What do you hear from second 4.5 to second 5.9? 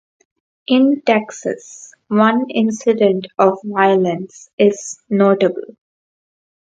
is notable.